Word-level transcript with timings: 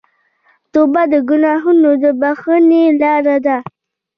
توبه 0.71 1.03
د 1.11 1.15
ګناهونو 1.29 1.89
د 2.03 2.05
بخښنې 2.21 2.83
لاره 3.01 3.37
ده. 3.45 3.57